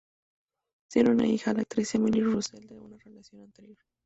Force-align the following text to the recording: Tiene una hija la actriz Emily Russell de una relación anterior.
Tiene 0.91 1.11
una 1.11 1.27
hija 1.27 1.53
la 1.53 1.61
actriz 1.61 1.93
Emily 1.93 2.21
Russell 2.21 2.65
de 2.65 2.79
una 2.79 2.97
relación 2.97 3.43
anterior. 3.43 3.77